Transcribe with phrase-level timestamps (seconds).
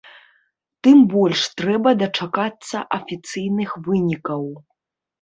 [0.87, 4.53] Тым больш трэба дачакацца афіцыйных вынікаў.